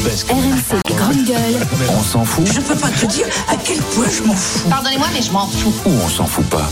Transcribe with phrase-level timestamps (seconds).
[0.00, 1.66] RMC, les grandes gueules.
[1.90, 4.66] On s'en fout Je peux pas te dire à quel point je m'en fous.
[4.70, 5.74] Pardonnez-moi, mais je m'en fous.
[5.84, 6.70] ou on s'en fout pas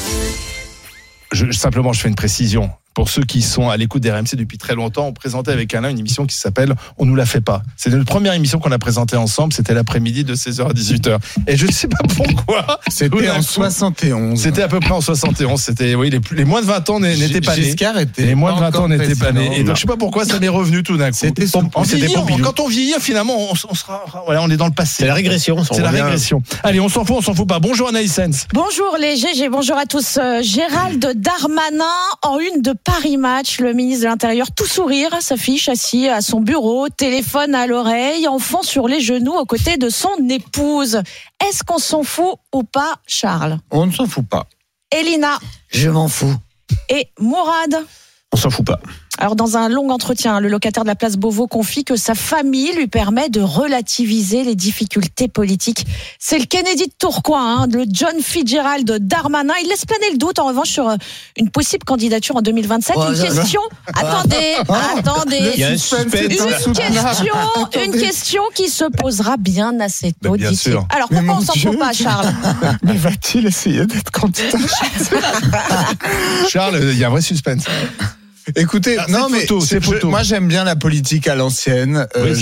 [1.33, 2.71] je, simplement, je fais une précision.
[2.99, 5.89] Pour ceux qui sont à l'écoute des RMC depuis très longtemps, on présentait avec Alain
[5.89, 7.63] une émission qui s'appelle On nous la fait pas.
[7.77, 9.53] C'était notre première émission qu'on a présentée ensemble.
[9.53, 11.17] C'était l'après-midi de 16h à 18h.
[11.47, 12.81] Et je ne sais pas pourquoi.
[12.89, 14.41] C'était en coup, 71.
[14.41, 15.61] C'était à peu près en 71.
[15.61, 17.73] C'était, oui, les, plus- les moins de 20 ans n'étaient pas nés.
[18.19, 19.61] Les moins de pas 20 ans n'étaient pas nés.
[19.61, 21.19] Et donc, je sais pas pourquoi ça m'est revenu tout d'un coup.
[21.19, 24.95] C'était quand on vieillit, finalement, on, on sera, voilà, on est dans le passé.
[24.99, 25.63] C'est la régression.
[25.63, 26.43] C'est la régression.
[26.65, 27.61] Allez, on s'en fout, on s'en fout pas.
[27.61, 28.49] Bonjour Anaïs Sens.
[28.53, 30.19] Bonjour les GG, bonjour à tous.
[30.21, 31.85] Euh, Gérald Darmanin
[32.23, 36.41] en une de Paris Match, le ministre de l'Intérieur tout sourire s'affiche assis à son
[36.41, 41.03] bureau, téléphone à l'oreille, enfant sur les genoux aux côtés de son épouse.
[41.47, 43.59] Est-ce qu'on s'en fout ou pas, Charles?
[43.71, 44.47] On ne s'en fout pas.
[44.91, 45.39] Elina
[45.69, 46.35] Je m'en fous.
[46.89, 47.77] et Mourad
[48.33, 48.81] On s'en fout pas.
[49.19, 52.73] Alors dans un long entretien, le locataire de la place Beauvau confie que sa famille
[52.75, 55.85] lui permet de relativiser les difficultés politiques.
[56.21, 59.55] C'est le Kennedy de Tourcoing, hein, le John Fitzgerald Darmanin.
[59.63, 60.97] Il laisse planer le doute en revanche sur euh,
[61.37, 62.97] une possible candidature en 2027.
[62.97, 63.61] Oh, une question.
[63.95, 65.53] Attendez, attendez.
[65.55, 66.79] Il y a un suspense suspense.
[66.79, 67.35] est Une question,
[67.85, 70.33] une question qui se posera bien assez tôt.
[70.33, 70.87] Ben, bien sûr.
[70.95, 72.33] Alors pourquoi on s'en fout pas, Charles?
[72.83, 74.59] Mais va-t-il essayer d'être candidat?
[76.49, 77.65] Charles, il y a un vrai suspense.
[78.57, 82.07] Écoutez, Ah, non mais photo, je- moi j'aime bien la politique à l'ancienne.
[82.17, 82.35] Euh, Oui,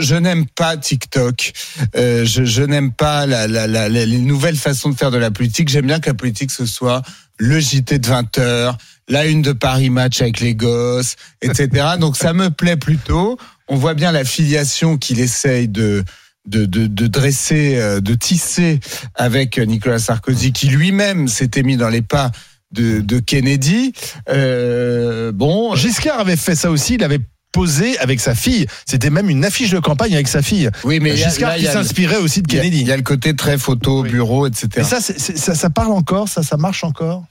[0.00, 1.52] je n'aime pas TikTok.
[1.96, 5.30] Euh, je n'aime pas la, la, la- la- les nouvelles façons de faire de la
[5.30, 5.68] politique.
[5.68, 7.02] J'aime bien que la politique ce soit
[7.38, 11.68] le JT de 20 heures, la une de Paris Match avec les gosses, etc.
[12.00, 13.38] Donc ça me plaît plutôt.
[13.68, 16.04] On voit bien la filiation qu'il essaye de
[16.46, 18.78] de, de, de dresser, euh, de tisser
[19.16, 22.30] avec Nicolas Sarkozy, qui lui-même s'était mis dans les pas
[22.72, 23.92] de, de Kennedy.
[24.28, 26.94] Euh, bon, Giscard avait fait ça aussi.
[26.94, 27.20] Il avait
[27.52, 28.66] posé avec sa fille.
[28.84, 30.68] C'était même une affiche de campagne avec sa fille.
[30.84, 32.80] oui, mais Giscard là, qui s'inspirait aussi de Kennedy.
[32.80, 34.68] Il y a le côté très photo, bureau, etc.
[34.76, 37.24] Mais ça, ça, ça parle encore, ça, ça marche encore?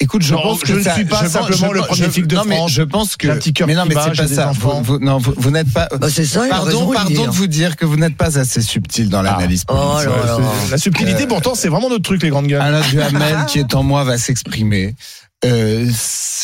[0.00, 2.04] Écoute, je Non, pense je que ne ça- suis pas je simplement je le premier
[2.04, 3.28] je- flic de non, mais je pense que.
[3.28, 4.48] J'ai un petit cœur mais non, mais c'est pas ça.
[4.50, 4.82] enfants.
[4.82, 5.88] Vous, vous- non, vous, vous n'êtes pas.
[5.98, 7.26] Bah, c'est ça, il a raison pardon, pardon dire.
[7.26, 9.98] de vous dire que vous n'êtes pas assez subtil dans l'analyse Oh.
[10.00, 12.60] C'est- La subtilité, Euh, pourtant, c'est vraiment notre truc, les grandes gueules.
[12.60, 14.96] Alain Duhamel, qui est en moi, va s'exprimer.
[15.44, 15.88] Euh,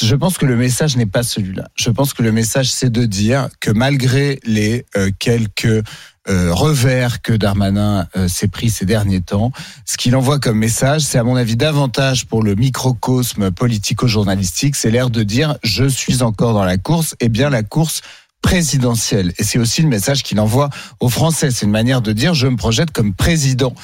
[0.02, 1.68] je pense que le message n'est pas celui-là.
[1.74, 5.82] Je pense que le message, c'est de dire que malgré les euh, quelques
[6.30, 9.52] euh, revers que Darmanin euh, s'est pris ces derniers temps,
[9.84, 14.90] ce qu'il envoie comme message, c'est à mon avis davantage pour le microcosme politico-journalistique, c'est
[14.90, 18.02] l'air de dire je suis encore dans la course, et bien la course
[18.42, 19.32] présidentielle.
[19.38, 20.70] Et c'est aussi le message qu'il envoie
[21.00, 21.50] aux Français.
[21.50, 23.74] C'est une manière de dire je me projette comme président.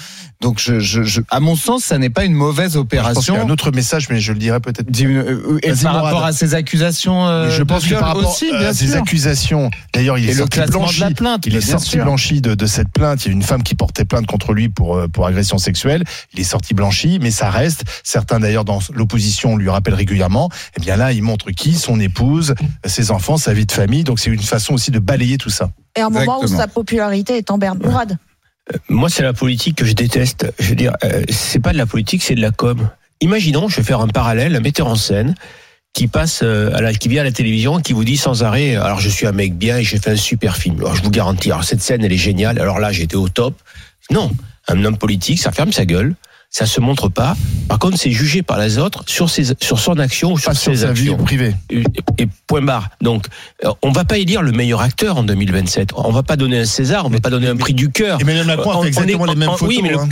[0.42, 2.98] Donc, je, je, je- à mon sens, ça n'est pas une mauvaise Je pense qu'il
[2.98, 3.34] y opération.
[3.36, 4.86] a un autre message, mais je le dirai peut-être.
[5.00, 6.04] Euh, Et Vas-y, par Morad.
[6.04, 9.70] rapport à ces accusations, euh, je pense de que par rapport aussi, à ces accusations,
[9.94, 10.96] d'ailleurs, il est Et le sorti blanchi.
[11.00, 12.04] de la plainte, Il est sorti sûr.
[12.04, 13.24] blanchi de, de cette plainte.
[13.24, 16.04] Il y a une femme qui portait plainte contre lui pour, euh, pour agression sexuelle.
[16.34, 17.84] Il est sorti blanchi, mais ça reste.
[18.04, 20.50] Certains d'ailleurs dans l'opposition lui rappellent régulièrement.
[20.76, 22.54] Et bien là, il montre qui, son épouse,
[22.84, 24.04] ses enfants, sa vie de famille.
[24.04, 25.70] Donc c'est une façon aussi de balayer tout ça.
[25.96, 27.78] Et un moment où sa popularité est en berne.
[27.82, 28.18] Mourad
[28.88, 30.52] Moi, c'est la politique que je déteste.
[30.58, 32.88] Je veux dire, euh, c'est pas de la politique, c'est de la com.
[33.20, 35.34] Imaginons, je vais faire un parallèle, un metteur en scène
[35.92, 38.76] qui passe euh, à la, qui vient à la télévision, qui vous dit sans arrêt,
[38.76, 40.78] alors je suis un mec bien et j'ai fait un super film.
[40.80, 42.58] Alors je vous garantis, alors cette scène elle est géniale.
[42.58, 43.54] Alors là, j'étais au top.
[44.10, 44.30] Non,
[44.68, 46.14] un homme politique, ça ferme sa gueule.
[46.58, 47.36] Ça se montre pas.
[47.68, 50.54] Par contre, c'est jugé par les autres sur ses, sur son action ou sur Pas
[50.54, 51.18] sur ses sa vie actions.
[51.22, 51.54] privée.
[51.68, 51.82] Et,
[52.16, 52.88] et point barre.
[53.02, 53.26] Donc,
[53.66, 55.90] euh, on va pas élire le meilleur acteur en 2027.
[55.96, 58.18] On va pas donner un César, on va pas donner un prix du cœur.
[58.22, 59.68] Emmanuel Macron a On- fait on exactement est- les mêmes on- photos.
[59.76, 60.08] Oui, mais hein.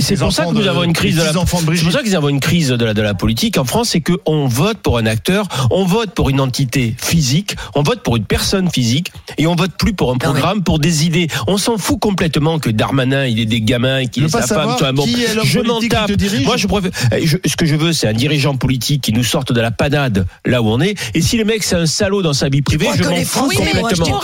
[0.00, 1.26] c'est pour ça que nous de- avons une crise de la.
[1.32, 1.46] C'est pour
[1.92, 4.46] ça que nous avons une crise de la, de la politique en France, c'est qu'on
[4.46, 8.70] vote pour un acteur, on vote pour une entité physique, on vote pour une personne
[8.70, 11.28] physique, et on vote plus pour un programme, pour des idées.
[11.46, 14.54] On s'en fout complètement que Darmanin, il ait des gamins, qu'il ait veux pas sa
[14.54, 16.10] femme, savoir toi, bon, qui est l'homme je m'en tape.
[16.44, 16.90] Moi, je préfère.
[17.16, 19.70] eh, je- ce que je veux, c'est un dirigeant politique qui nous sorte de la
[19.70, 20.94] panade là où on est.
[21.14, 23.88] Et si le mec c'est un salaud dans sa vie privée, je m'en fous complètement.
[23.88, 24.20] Est en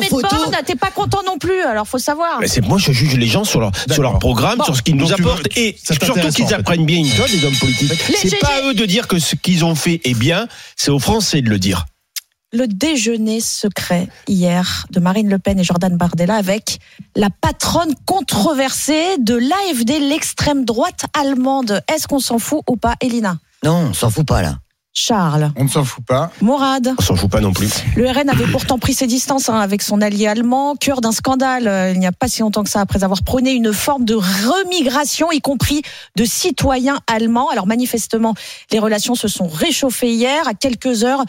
[0.00, 0.10] Elisabeth.
[0.22, 2.38] Borne, t'es pas content non plus, alors faut savoir.
[2.40, 4.64] Mais c'est moi, je juge les gens sur leur, sur leur programme, Bon.
[4.64, 7.54] sur ce qu'ils nous veux- apportent et surtout qu'ils apprennent bien une chose, les hommes
[7.56, 7.92] politiques.
[8.16, 10.46] C'est pas à eux de dire que ce qu'ils ont fait est bien,
[10.76, 11.86] c'est aux Français de le dire.
[12.52, 16.78] Le déjeuner secret hier de Marine Le Pen et Jordan Bardella avec
[17.16, 21.82] la patronne controversée de l'AFD, l'extrême droite allemande.
[21.92, 24.58] Est-ce qu'on s'en fout ou pas, Elina Non, on s'en fout pas là.
[24.94, 26.30] Charles, On ne s'en fout pas.
[26.42, 26.94] Mourad.
[26.98, 27.70] On s'en fout pas non plus.
[27.96, 31.66] Le RN avait pourtant pris ses distances hein, avec son allié allemand, cœur d'un scandale
[31.66, 34.14] euh, il n'y a pas si longtemps que ça, après avoir prôné une forme de
[34.14, 35.80] remigration, y compris
[36.16, 37.48] de citoyens allemands.
[37.48, 38.34] Alors manifestement,
[38.70, 41.24] les relations se sont réchauffées hier à quelques heures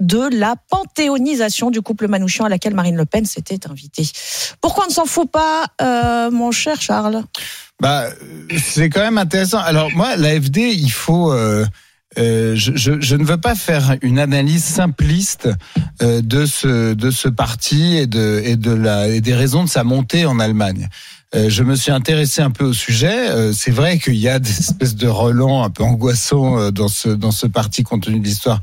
[0.00, 4.08] de la panthéonisation du couple Manouchian à laquelle Marine Le Pen s'était invitée.
[4.60, 7.22] Pourquoi on ne s'en fout pas, euh, mon cher Charles?
[7.80, 8.04] Bah,
[8.62, 9.58] c'est quand même intéressant.
[9.58, 11.32] Alors moi, l'AFD, il faut.
[11.32, 11.64] euh,
[12.18, 15.48] euh, je, ne veux pas faire une analyse simpliste
[16.00, 19.84] de ce de ce parti et de et de la et des raisons de sa
[19.84, 20.88] montée en Allemagne.
[21.32, 23.52] Je me suis intéressé un peu au sujet.
[23.52, 27.30] C'est vrai qu'il y a des espèces de relents un peu angoissants dans ce dans
[27.30, 28.60] ce parti compte tenu de l'histoire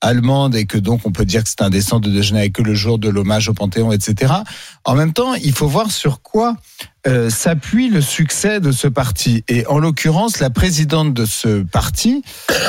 [0.00, 2.98] allemande et que donc on peut dire que c'est indécent de déjeuner avec le jour
[2.98, 4.32] de l'hommage au Panthéon, etc.
[4.84, 6.56] En même temps, il faut voir sur quoi
[7.06, 9.44] euh, s'appuie le succès de ce parti.
[9.48, 12.22] Et en l'occurrence, la présidente de ce parti,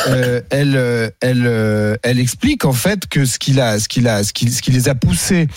[0.09, 4.23] euh, elle, euh, elle, elle explique en fait que ce qu'il a, ce qu'il a,
[4.23, 5.47] ce qui, ce qui les a poussés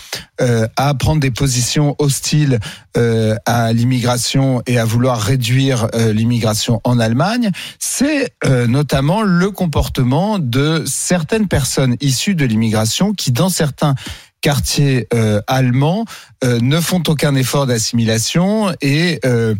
[0.76, 2.60] à prendre des positions hostiles
[2.94, 8.32] à l'immigration et à vouloir réduire l'immigration en Allemagne, c'est
[8.66, 13.94] notamment le comportement de certaines personnes issues de l'immigration qui, dans certains
[14.40, 16.04] quartiers euh, allemands
[16.42, 19.54] euh, ne font aucun effort d'assimilation et euh,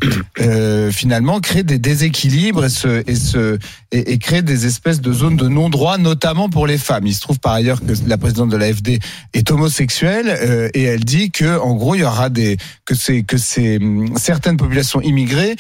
[0.91, 3.59] finalement créent des déséquilibres et, se, et, se,
[3.93, 7.07] et, et créent des espèces de zones de non-droit, notamment pour les femmes.
[7.07, 8.99] Il se trouve par ailleurs que la présidente de l'AFD
[9.35, 12.57] est homosexuelle et elle dit que en gros il y aura des
[12.87, 15.57] que c'est que c'est hum, certaines populations immigrées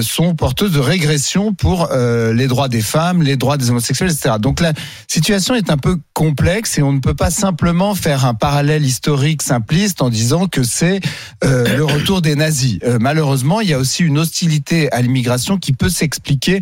[0.00, 4.36] sont porteuses de régression pour les droits des femmes, les droits des homosexuels, etc.
[4.40, 4.72] Donc la
[5.08, 9.42] situation est un peu complexe et on ne peut pas simplement faire un parallèle historique
[9.42, 11.00] simpliste en disant que c'est
[11.44, 12.78] euh, le retour des nazis.
[12.84, 16.60] Euh, malheureusement, il y a aussi une hostilité à l'immigration qui peut s'expliquer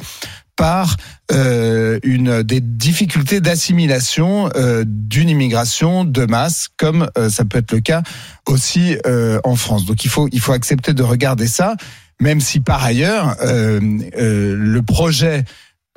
[0.60, 0.96] par
[1.32, 7.72] euh, une des difficultés d'assimilation euh, d'une immigration de masse, comme euh, ça peut être
[7.72, 8.02] le cas
[8.46, 8.98] aussi
[9.42, 9.86] en France.
[9.86, 11.76] Donc il faut il faut accepter de regarder ça,
[12.20, 15.44] même si par ailleurs le projet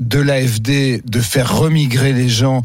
[0.01, 2.63] de l'AFD de faire remigrer les gens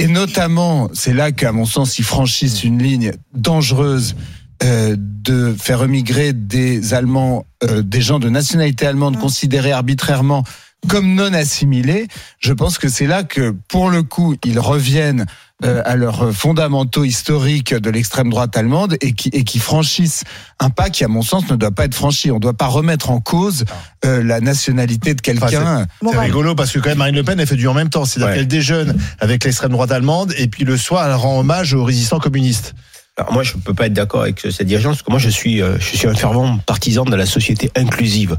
[0.00, 4.16] et notamment, c'est là qu'à mon sens, ils franchissent une ligne dangereuse
[4.62, 10.42] euh, de faire remigrer des Allemands, euh, des gens de nationalité allemande considérés arbitrairement
[10.88, 12.08] comme non assimilés.
[12.38, 15.26] Je pense que c'est là que, pour le coup, ils reviennent
[15.64, 20.24] euh, à leurs fondamentaux historiques de l'extrême droite allemande et qui, et qui franchissent
[20.58, 22.30] un pas qui, à mon sens, ne doit pas être franchi.
[22.30, 23.64] On ne doit pas remettre en cause
[24.04, 25.86] euh, la nationalité de quelqu'un.
[26.00, 26.26] C'est Moral.
[26.26, 28.28] rigolo parce que quand même Marine Le Pen elle fait du en même temps, c'est-à-dire
[28.30, 28.36] Ouais.
[28.36, 32.18] qu'elle déjeune avec l'extrême droite allemande et puis le soir elle rend hommage aux résistants
[32.20, 32.74] communistes.
[33.16, 35.28] Alors moi, je ne peux pas être d'accord avec cette dirigeante, parce que moi, je
[35.28, 38.36] suis, euh, je suis un fervent partisan de la société inclusive.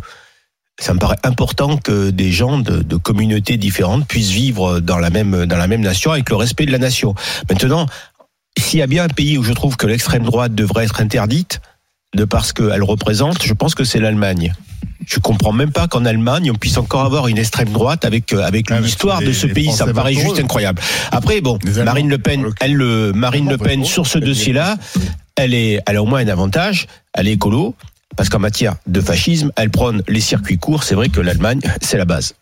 [0.82, 5.12] Ça me paraît important que des gens de, de communautés différentes puissent vivre dans la
[5.12, 7.14] même dans la même nation avec le respect de la nation.
[7.50, 7.86] Maintenant,
[8.58, 11.62] s'il y a bien un pays où je trouve que l'extrême droite devrait être interdite,
[12.16, 14.54] de parce qu'elle représente, je pense que c'est l'Allemagne.
[15.06, 18.44] Je comprends même pas qu'en Allemagne on puisse encore avoir une extrême droite avec euh,
[18.44, 19.72] avec Ah, l'histoire de ce les pays.
[19.72, 20.82] Ça me paraît juste incroyable.
[21.12, 24.78] Après, bon, Marine Le en Pen, elle, le Marine Le Pen sur ce dossier-là,
[25.36, 26.88] elle est, elle a au moins un avantage.
[27.14, 27.76] Elle est écolo.
[28.18, 30.84] Parce qu'en matière de fascisme, elle prône les circuits courts.
[30.84, 32.34] C'est vrai que l'Allemagne, c'est la base.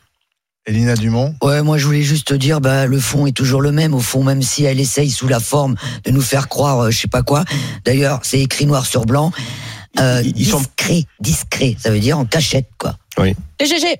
[0.65, 1.33] Elina Dumont?
[1.41, 3.93] Ouais, moi je voulais juste te dire, bah le fond est toujours le même.
[3.93, 6.97] Au fond, même si elle essaye sous la forme de nous faire croire, euh, je
[6.99, 7.43] sais pas quoi.
[7.85, 9.31] D'ailleurs, c'est écrit noir sur blanc.
[9.99, 11.75] Euh, Ils- ils sont- discret, discret.
[11.79, 12.95] Ça veut dire en cachette, quoi.
[13.59, 13.99] Et GG,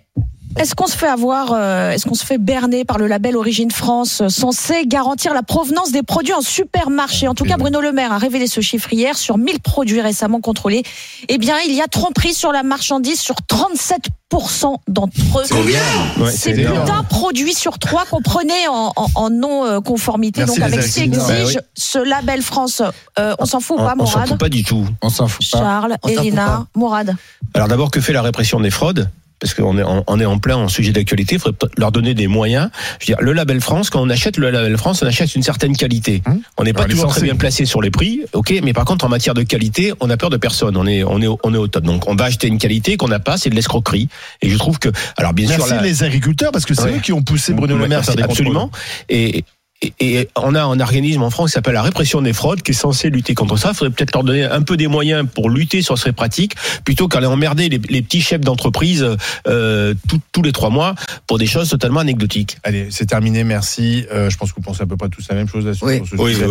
[0.57, 3.71] est-ce qu'on se fait avoir, euh, est-ce qu'on se fait berner par le label Origine
[3.71, 7.27] France, euh, censé garantir la provenance des produits en supermarché?
[7.27, 10.41] En tout cas, Bruno Le Maire a révélé ce chiffre hier sur 1000 produits récemment
[10.41, 10.83] contrôlés.
[11.27, 15.43] Eh bien, il y a tromperie sur la marchandise sur 37% d'entre eux.
[15.45, 20.45] C'est c'est plus d'un produit sur trois qu'on prenait en, en- en non-conformité.
[20.45, 22.81] Donc, avec ce qu'exige Bah ce label France,
[23.19, 24.27] euh, on s'en fout ou On, pas, on s'en Mourad?
[24.29, 24.85] fout pas du tout.
[25.01, 25.57] On s'en fout pas.
[25.59, 26.67] Charles, On s'en fout Elina, pas.
[26.75, 27.15] Mourad.
[27.53, 29.09] Alors d'abord, que fait la répression des fraudes?
[29.39, 32.13] Parce qu'on est en, on est en plein en sujet d'actualité, il faudrait leur donner
[32.13, 32.69] des moyens.
[32.99, 35.43] Je veux dire, le label France, quand on achète le label France, on achète une
[35.43, 36.21] certaine qualité.
[36.25, 36.41] Hum.
[36.57, 39.05] On n'est pas Alors, toujours très bien placé sur les prix, ok, mais par contre
[39.05, 40.75] en matière de qualité, on a peur de personne.
[40.77, 41.83] On est, on est, au- on est au top.
[41.83, 44.09] Donc on va acheter une qualité qu'on n'a pas, c'est de l'escroquerie.
[44.41, 46.95] Et je trouve que, alors bien Merci sûr, les agriculteurs parce que c'est Ouais.
[46.97, 48.67] eux qui ont poussé Bruno Le Maire à faire des absolument.
[48.67, 48.79] contrôles.
[49.09, 49.43] Et,
[49.81, 52.71] et, et on a un organisme en France qui s'appelle la répression des fraudes, qui
[52.71, 53.69] est censé lutter contre ça.
[53.71, 57.07] Il faudrait peut-être leur donner un peu des moyens pour lutter sur ces pratiques, plutôt
[57.07, 59.07] qu'aller emmerder les, les petits chefs d'entreprise
[59.47, 60.95] euh, tout- tous les trois mois
[61.27, 62.57] pour des choses totalement anecdotiques.
[62.63, 64.05] Allez, c'est terminé, merci.
[64.11, 65.87] Euh, je pense que vous pensez à peu près tous la même chose là, sur
[65.87, 65.97] Oui.
[65.97, 66.35] sur ce Oui, sujet.
[66.35, 66.47] oui,